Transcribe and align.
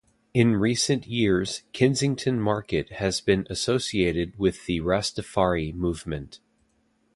In 0.33 0.55
recent 0.55 1.05
years 1.05 1.61
Kensington 1.73 2.39
Market 2.39 2.89
has 2.93 3.21
been 3.21 3.45
associated 3.51 4.33
with 4.39 4.65
the 4.65 4.79
Rastafari 4.79 5.71
Movement. 5.75 6.39